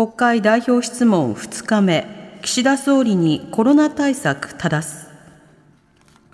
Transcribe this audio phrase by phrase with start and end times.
[0.00, 5.10] 国会代表質問2日目岸田総理にコロナ対策正す。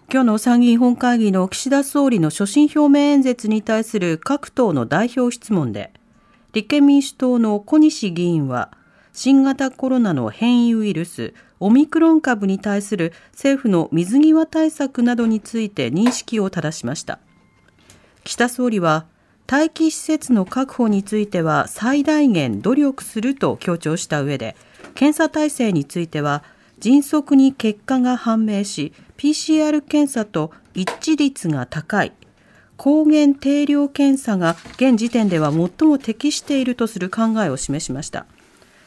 [0.08, 5.92] 今日の参議院本会議の岸田総理の所信表明演説に対する各党の代表質問で
[6.52, 8.70] 立憲民主党の小西議員は
[9.12, 17.18] 新型コロナの変異ウイルスオミクロン株に対する政府の水際対策などについて認識を正しました。
[18.22, 19.06] 岸田総理は
[19.48, 24.56] 待機施設の確保については最大限努力すると強調した上で
[24.94, 26.42] 検査体制については
[26.78, 32.12] 迅速に結果が判明し PCR 検査と一致率が高い
[32.76, 38.26] 抗原定量検査が現時点では最も適しているとする考えを示しました。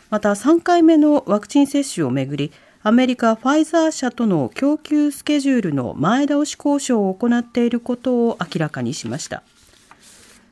[0.09, 9.43] また3回目のワクチン接種をめぐりアメリカファイザー社との供給スケジュールの前倒し交渉を行っていることを明らかにしました。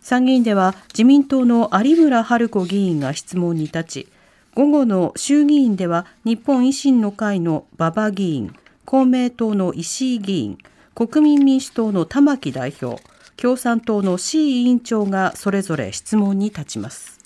[0.07, 4.07] 参議院では自民党の有村春子議員が質問に立ち
[4.55, 10.59] 午後の衆議院では日本維新の会の馬場議員公明党の石井議員
[10.95, 13.03] 国民民主党の玉木代表
[13.35, 17.19] 共産党の C 委員長がそれぞれ質問に立ちます。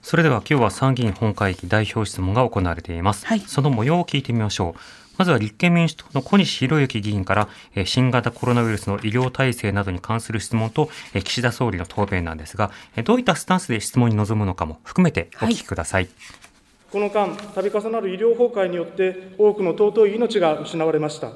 [0.00, 7.48] それでは今日は参議院本会議代表質問が行われています、はい、その模様を聞いてみましょうまずは立憲民主党の小西博之議員から
[7.84, 10.88] 新型コロナウイルスの医療体制などに関する質問と
[11.24, 12.70] 岸田総理の答弁なんですが
[13.04, 16.44] どういったスタンスで質問に臨むのかも含めてお聞きください、はい
[16.94, 21.32] この間、度重なる医療崩壊によって多くの尊い命が失われました。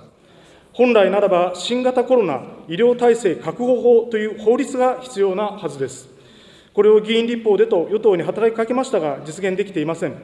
[0.73, 6.11] 本来ならば新型コロナ医療体制確保法という法律が必要なはずです。
[6.75, 10.15] これを議員立法でと与党に働きかけましたが、実現できていません。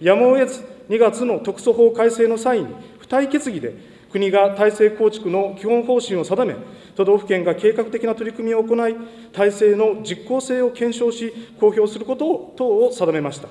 [0.00, 2.66] やむを得ず、2月の特措法改正の際に、
[3.00, 3.74] 付帯決議で
[4.10, 6.54] 国が体制構築の基本方針を定め、
[6.94, 8.94] 都道府県が計画的な取り組みを行い、
[9.32, 13.48] 体制の実効性を検証し、公表することを等を定めました。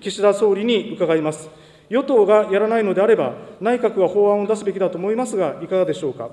[0.00, 1.48] 岸田総理に伺います。
[1.88, 6.30] 与党がやらないのであれば、内閣が法案を出すべきだと思いますが、いかがでしょうか。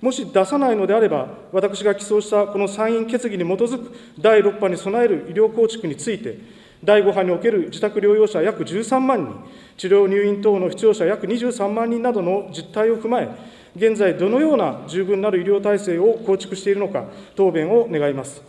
[0.00, 6.38] もし出さないのであれば、私が起草したこの参院決議に基づく第6波に備える医療構築について、
[6.84, 9.34] 第5波における自宅療養者約13万人、
[9.76, 13.28] 治療入院等の必要者約23万人などの実態を踏まえ、
[13.76, 17.04] 現在、どのような十分なる医療体制を構築しているのか、
[17.34, 18.42] 答弁を願います。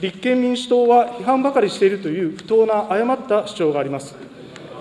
[0.00, 4.14] 立憲民主党は批判ばかりしているという不当な誤った主張があります。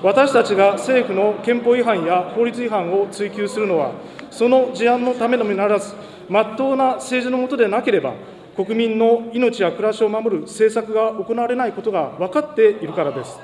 [0.02, 3.92] 私たちが政府の憲法違反や法律違反を追及するのは、
[4.31, 5.94] その事案のためのみならず、
[6.30, 8.14] まっとうな政治の下でなければ、
[8.59, 13.40] 国民の命や暮らしを守る政策が行われないことが分かっているからです。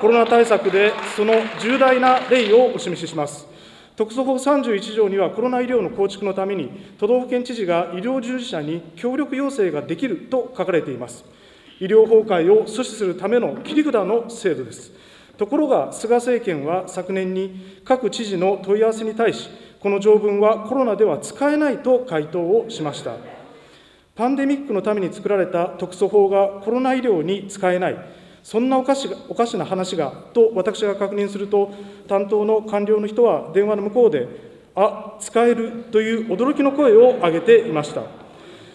[0.00, 3.48] コロナ対策でその重大な例をお示しします。
[3.96, 11.24] 特措法31条には、コロナ医療の構築のために、都道府県知事が医療従事者に協力要請ができると書かれています。
[11.80, 14.92] 医療崩壊を阻止するための切り札の制度です。
[15.36, 19.50] ところが、菅政権は昨年に各知事の問い合わせに対し、
[19.80, 23.37] この条文はコロナでは使えないと回答をしました。
[24.18, 27.96] パンデミックのために作られた特措法がコロナ医療に使えない。
[28.42, 31.70] そんなおかしおかしな話が、と私が確認すると、
[32.08, 34.26] 担当の官僚の人は電話の向こうで、
[34.74, 38.02] あ、使えるという驚きの声を上げていました。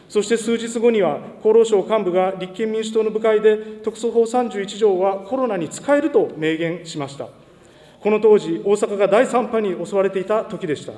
[0.08, 7.28] そして数日後には、厚労省幹部が立憲民主党の部会で、特措法31条はコロナに使えると明言しました。
[8.00, 10.94] この当時、大阪が第3波に襲われていた時でした。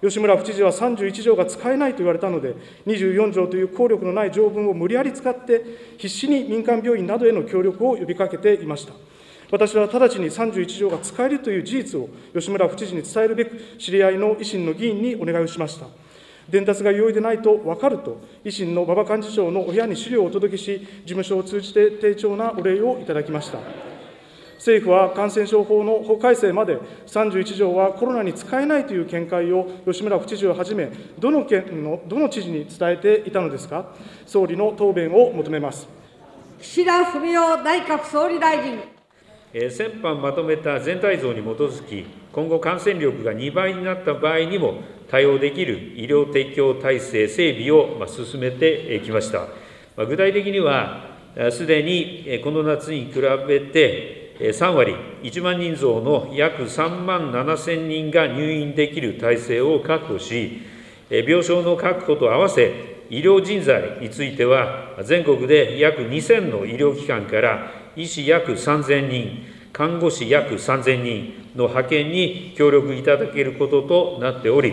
[0.00, 2.54] 吉村府知事は31条が使えないと言われたので、
[2.86, 5.64] 24条という効力のない条文を無理やり使って、
[5.98, 8.92] 必死に民間病院などへの協力を呼びかけていました。
[9.50, 15.86] 私は直ちに31条が使えるという事実を吉村府知事に伝えるべく、知り合いの維新の議員にお願いをしました。
[16.48, 23.87] 伝達が容易でないと分かると、維新の馬場幹事長のお部屋に資料をお届けし、事務所を通じて丁重なお礼をいただきました。
[24.58, 33.94] 政府は感染症法の法改正まで31条はコロナに使えないという見解を吉村府知事をはじめ、どの県のどの知事に伝えていたのですか、
[34.26, 35.88] 総理の答弁を求めます
[36.60, 38.78] 岸田文雄内閣総理大臣。
[39.70, 49.46] 先般まとめた全体像に基づき、今後、感染力が2倍になった場合にも、対応できる医療提供体制整備を進めてきました。
[50.04, 51.16] 具体的には、
[51.50, 54.94] すでにこの夏に比べて、3割、
[55.24, 60.62] 1万人増の約3万7000人が入院できる体制を確保し、
[61.10, 74.72] 病床の確保と合わせ、医療人材については、全国で約2000の医療機関から医師約3000人、看護師約3000人の派遣に協力いただけることとなっており、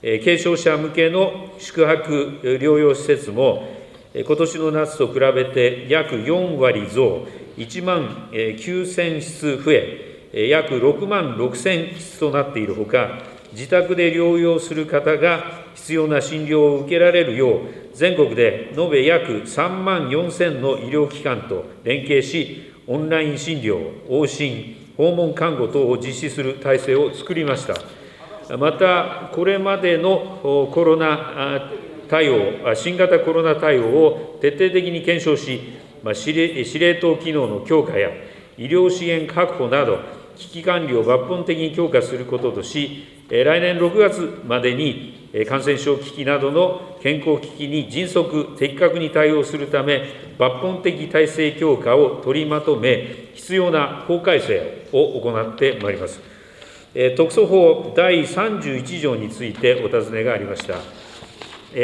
[0.00, 3.68] 軽症者向けの宿泊療養施設も、
[4.14, 13.20] 今年の夏と比べて約4割増、1万9000室増え、約6万6000室となっているほか、
[13.52, 17.60] 自宅で療養する方が必要な診療を受けられるよう、
[17.94, 27.74] 全国で延べ約3万4000の医療機関と連携し、オンライン診療、往診、訪問看護等を実施する体制を作りました。
[28.56, 31.70] また、これまでのコロナ
[32.08, 35.60] 対応、新型コロナ対応を徹底的に検証し、
[36.12, 38.10] 司令司令塔機能の強化や
[38.58, 40.00] 医療支援確保など、
[40.36, 50.04] 危機管理を抜本的に強化することとし、来年6月までに感染症危機などの健康危機に迅速、的確に対応するため、
[50.38, 56.20] 抜本的体制強化を取りまとめ、必要な法改正を行ってまいります。
[57.16, 60.74] 特措法第31条についてお尋ねがありました。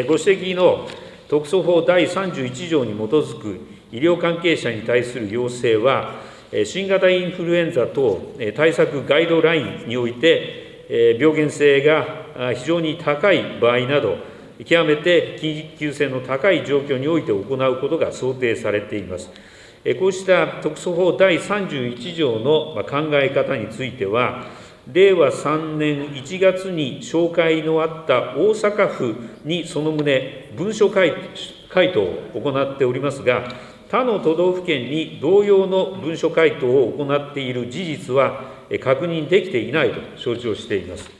[0.07, 0.89] ご指摘の
[1.29, 3.61] 特措法第31条に基づく
[3.93, 6.21] 医療関係者に対する要請は、
[6.65, 14.17] 新型インフルエンザ等対策ガイドラインにおいて、病原性が非常に高い場合など、
[14.65, 17.45] 極めて緊急性の高い状況において行う
[17.81, 19.31] ことが想定されています。
[19.99, 24.47] こうした特措法第31条の考え方については、
[24.93, 29.15] 令和3年1月に紹介のあった大阪府
[29.45, 31.13] にその旨、文書回
[31.93, 33.49] 答を行っておりますが、
[33.91, 41.11] 他の都道府県に同様の文書回答を行っている事実は確認できていないと承知をしています。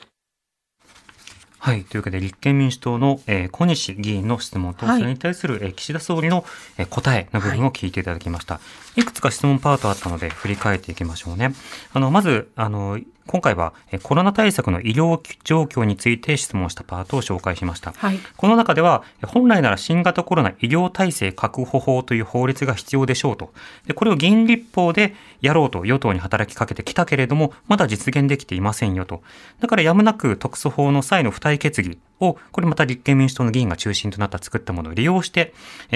[1.59, 1.83] はい。
[1.83, 6.43] というわけで、立憲民主党の、えー、小西議員の質問と、それに対する、えー、岸田総理の、
[6.79, 8.55] えー、答えの部分を聞いていただきました。
[8.55, 8.61] は
[8.97, 11.53] い、いくつか質問パートあったので、振り返っていきましょうね。
[11.93, 12.99] あの、まず、あの、
[13.31, 13.73] 今回は
[14.03, 17.93] コロナ対策の医療状況について質問したパートを紹介しました。
[17.95, 23.53] はい、この中では、本来なら新型コロナ医療体制確保法という法律が必要でしょうと。
[23.87, 29.21] でこれを議員立法でやろうと与党に働きかけてきたけれども、まだ実現できていませんよと。
[29.61, 35.53] だからやむなく特措法の際の付帯決議を、これまた立憲民主党の議員が中心となった作ったものを利用して、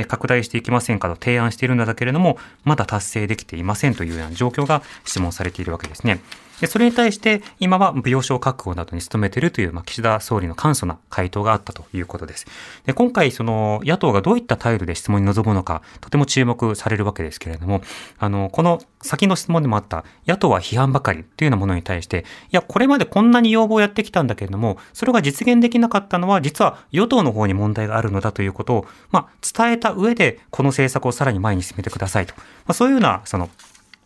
[0.08, 6.20] 拡大していきませんかと提案しているのだけれども、まだ達成できていませんというような状況が質問されているわけですね。
[6.62, 12.46] でそれに対して今は病床確保などに努めているという、まあ、岸田総理の簡素な回答があったということです。
[12.86, 17.82] で今回、その野党がどういった態度で質問に臨むのか、とても注目されるわけですけれども、
[18.20, 32.34] あの、この先の質問でもあった野党は批判ばかりというようなものに対して、いや、これまでこんなに要望をやってきたんだけれども、それが実現できなかったのは、実は与党の方に問題があるのだということを、まあ、伝えた上で、この政策をさらに前に進めてくださいと。
[32.36, 33.50] まあ、そういうような、その、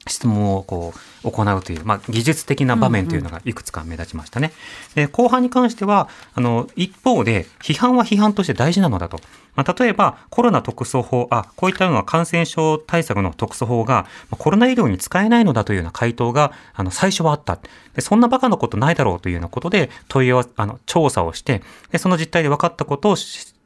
[0.09, 4.51] 質問をこう行うという、まあ、技術的な場面というのがいくつか目立ちましたね。
[4.95, 9.19] で後半に関してはあの一方で批判は批判として大事なのだと。
[9.55, 14.05] まあ、例えばコロナ特措法あこういったような感染症対策の特措法が
[14.37, 17.59] コロナ医療に使えないのだというような回答があの最初はあった
[17.93, 23.15] でそんなバカなことないだろうというようなことで問い合わせあの調査をしてでその実態で分かったことを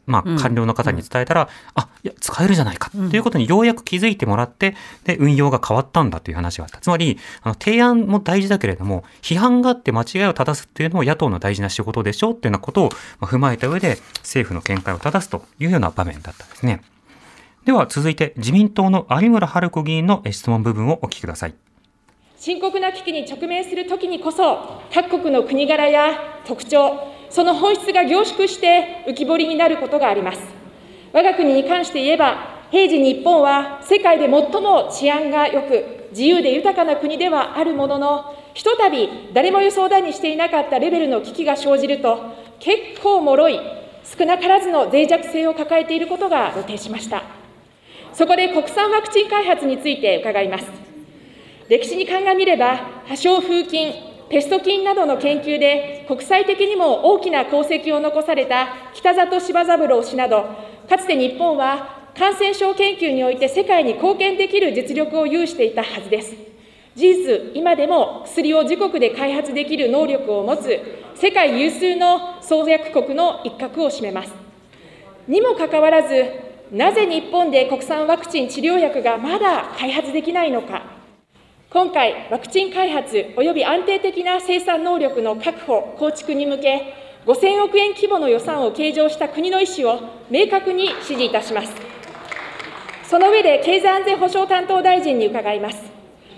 [0.06, 6.80] まあ、官僚の方に伝えたら、うん、あ、いや、使えるじゃないかということにようやく気づいてもらって、で、運用が変わったんだという話があった。
[6.80, 12.90] つまり、あの、提案も大事だけれども、批判があって間違いを正すっていうのも野党の大事な仕事でしょうっていうようなことを
[13.22, 16.82] 踏まえた上で、政府の見解を正すというような場面だったんですね。
[17.66, 21.56] では、続いて、自民党の有村春子議員の質問部分をお聞きください。
[22.46, 30.42] 深刻な危機に直面するときにこそ、各国の国柄や特徴、その本質が凝縮して浮き彫りになることがあります。
[31.14, 42.26] 我が国に関して言えば、平時日本は世界で最も治安が良く、自由で豊かな国ではあるものの、ひとたび誰も予想だにしていなかったレベルの危機が生じると、
[42.60, 43.60] 結構脆い、
[44.18, 47.24] 少なからずの脆弱性を抱えていることが露呈しました。
[48.12, 50.83] そこで国産ワクチン開発について伺います。
[51.74, 53.94] 歴史に鑑みれば、破傷風菌、
[54.30, 60.46] ペスト菌などの研究で国際的にも大きな功績を残された北里柴三郎氏など、
[60.88, 66.36] かつて日本は感染症研究において世界に貢献できる実力を有していたはずです。
[66.94, 70.80] 事実、今でも薬を自国で開発できる能力を持つ
[71.16, 74.32] 世界有数の創薬国の一角を占めます。
[75.28, 76.26] にもかかわらず、
[76.72, 80.93] なぜ日本で国産ワクチン治療薬がまだ開発できないのか。
[81.74, 86.94] 今回、ワクチン開発及び安定的な生産能力の確保・構築に向け、
[87.26, 90.00] 5000億円規模の予算を計上した国の意思を
[90.30, 91.74] 明確に指示いたします。
[93.10, 95.82] その上で、経済安全保障担当大臣に伺います。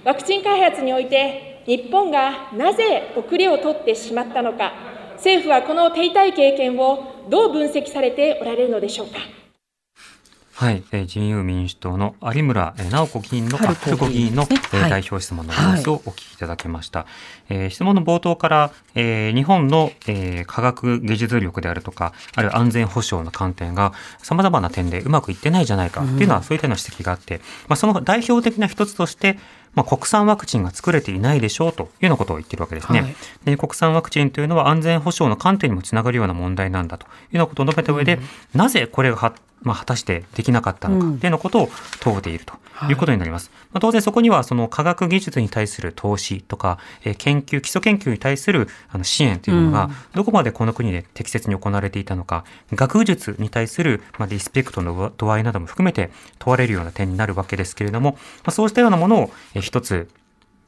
[0.05, 4.71] ワクチン開発において、日本がなぜ遅れを取ってしまったのか、
[5.15, 9.44] 政府はこの手痛い経験をどう分析されておられるのでしょうか。
[10.55, 16.99] はい、えー、自由民主党の有村直子議員の、春子議員の、ね、はい、代表質問の様子をお聞きいただきました。
[16.99, 17.07] はい、
[17.49, 23.91] えー、質問の冒頭から、えー、日本の、えー、科学技術力であるとか、あるいは安全保障の観点が
[24.23, 29.37] 様々な点でうまくいってないじゃないかっていうのは、そういったような指摘があって、まあ、その代表的な一つとして、
[29.73, 38.15] まあ、国産ワクチンが作れていないでしょうというようなことを言ってるわけですね、はい、で国産ワクチンというのは安全保障の観点にもつながるような問題なんだというようなことを述べた上で、
[38.53, 39.17] うん、なぜこれが
[39.61, 41.69] まあ、果たしてできなかったのかというようなことを
[41.99, 42.53] 問うていると
[42.89, 42.93] い。
[42.93, 43.51] うことになります。
[43.71, 52.43] まあ、当然そこにはその科学技術に対する投資とか、えー、研究、基礎研究に対するあの支援というのが、どこまでこの国で適切に行われていたのか、
[52.73, 60.09] 学術に対する、まあ、リスペクトの度合いなども含めて問われるような点になるわけですけれども、まあ、そうしたようなものを、えー、一つ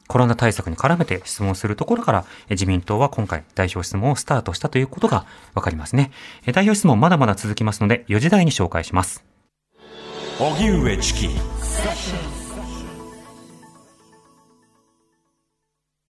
[0.08, 6.10] コロナ対策に絡めて質問するところから、自民党は今回代表質問をスタートしたということがわかりますね。
[6.52, 9.24] 代表質問まだまだ続きますので、4時台に紹介します。
[10.40, 11.28] 荻上チキ